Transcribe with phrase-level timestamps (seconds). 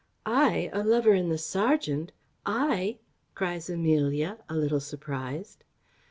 [0.25, 2.11] "I a lover in the serjeant!
[2.43, 2.97] I!"
[3.35, 5.63] cries Amelia, a little surprized.